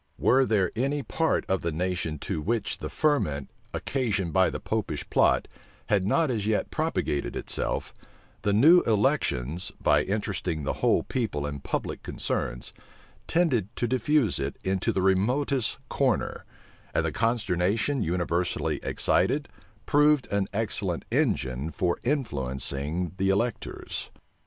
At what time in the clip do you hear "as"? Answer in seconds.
6.31-6.47